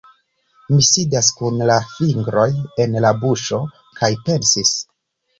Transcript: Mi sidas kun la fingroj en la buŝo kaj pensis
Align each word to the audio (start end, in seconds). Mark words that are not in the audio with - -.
Mi 0.75 0.77
sidas 0.85 1.27
kun 1.41 1.59
la 1.71 1.75
fingroj 1.89 2.45
en 2.85 2.95
la 3.03 3.11
buŝo 3.25 3.59
kaj 3.99 4.09
pensis 4.31 4.73